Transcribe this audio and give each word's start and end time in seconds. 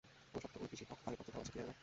ওর 0.33 0.41
সাথে 0.43 0.55
তো 0.55 0.57
উলফি, 0.63 0.75
শিবা 0.79 0.95
আর 1.05 1.09
ঐ 1.13 1.15
কচ্ছপটাও 1.19 1.41
আছে- 1.43 1.51
কী 1.53 1.57
যেন 1.59 1.67
নাম? 1.69 1.77